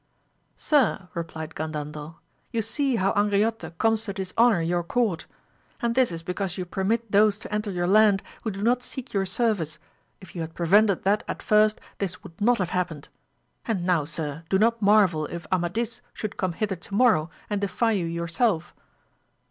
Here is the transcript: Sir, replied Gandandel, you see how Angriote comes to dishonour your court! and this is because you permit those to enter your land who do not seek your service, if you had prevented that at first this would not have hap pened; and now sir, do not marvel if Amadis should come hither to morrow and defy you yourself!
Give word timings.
Sir, 0.57 1.09
replied 1.13 1.53
Gandandel, 1.53 2.15
you 2.51 2.63
see 2.63 2.95
how 2.95 3.13
Angriote 3.13 3.77
comes 3.77 4.03
to 4.05 4.13
dishonour 4.13 4.59
your 4.59 4.81
court! 4.81 5.27
and 5.79 5.93
this 5.93 6.11
is 6.11 6.23
because 6.23 6.57
you 6.57 6.65
permit 6.65 7.11
those 7.11 7.37
to 7.37 7.53
enter 7.53 7.69
your 7.69 7.85
land 7.85 8.23
who 8.41 8.49
do 8.49 8.63
not 8.63 8.81
seek 8.81 9.13
your 9.13 9.27
service, 9.27 9.77
if 10.19 10.33
you 10.33 10.41
had 10.41 10.55
prevented 10.55 11.03
that 11.03 11.21
at 11.27 11.43
first 11.43 11.79
this 11.99 12.23
would 12.23 12.41
not 12.41 12.57
have 12.57 12.71
hap 12.71 12.89
pened; 12.89 13.09
and 13.67 13.85
now 13.85 14.03
sir, 14.03 14.43
do 14.49 14.57
not 14.57 14.81
marvel 14.81 15.27
if 15.27 15.45
Amadis 15.51 16.01
should 16.15 16.35
come 16.35 16.53
hither 16.53 16.77
to 16.77 16.95
morrow 16.95 17.29
and 17.47 17.61
defy 17.61 17.91
you 17.91 18.07
yourself! 18.07 18.73